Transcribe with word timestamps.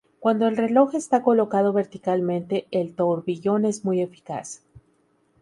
Cuando 0.19 0.47
el 0.47 0.57
reloj 0.57 0.95
está 0.95 1.21
colocado 1.21 1.73
verticalmente 1.73 2.65
el 2.71 2.95
tourbillon 2.95 3.65
es 3.65 3.85
muy 3.85 4.01
eficaz. 4.01 4.63